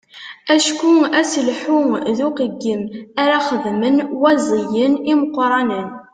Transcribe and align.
Acku 0.53 0.93
aselḥu 1.19 1.79
d 2.17 2.19
uqeyyem 2.27 2.83
ara 3.21 3.37
xedmen 3.47 3.97
waẓiyen 4.21 4.93
imeqqranen. 5.11 5.87